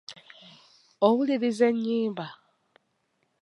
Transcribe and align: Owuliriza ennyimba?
Owuliriza 1.07 1.65
ennyimba? 1.71 2.25